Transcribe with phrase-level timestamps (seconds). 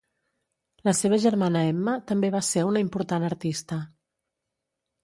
[0.87, 3.81] La seva germana Emma, també va ser una important artista.